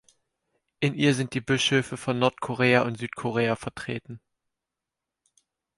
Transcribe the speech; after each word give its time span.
In 0.79 0.95
ihr 0.95 1.13
sind 1.13 1.35
die 1.35 1.41
Bischöfe 1.41 1.95
von 1.95 2.17
Nordkorea 2.17 2.81
und 2.81 2.97
Südkorea 2.97 3.55
vertreten. 3.55 4.19